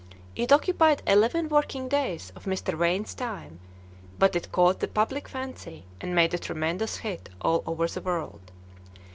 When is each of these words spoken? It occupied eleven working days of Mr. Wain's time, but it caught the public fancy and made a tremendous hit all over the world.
It 0.35 0.51
occupied 0.51 1.03
eleven 1.05 1.47
working 1.47 1.87
days 1.87 2.33
of 2.35 2.45
Mr. 2.45 2.75
Wain's 2.75 3.13
time, 3.13 3.59
but 4.17 4.35
it 4.35 4.51
caught 4.51 4.79
the 4.79 4.87
public 4.87 5.27
fancy 5.27 5.85
and 6.01 6.15
made 6.15 6.33
a 6.33 6.39
tremendous 6.39 6.97
hit 6.97 7.29
all 7.39 7.61
over 7.67 7.85
the 7.87 8.01
world. 8.01 8.51